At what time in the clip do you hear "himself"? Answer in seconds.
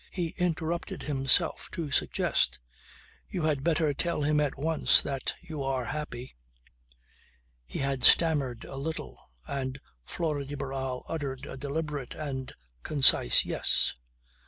1.03-1.69